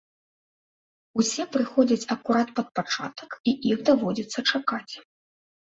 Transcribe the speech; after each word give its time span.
Усе 1.23 1.43
прыходзяць 1.57 2.09
акурат 2.15 2.49
пад 2.61 2.67
пачатак 2.81 3.29
і 3.49 3.57
іх 3.75 3.89
даводзіцца 3.93 4.39
чакаць. 4.51 4.93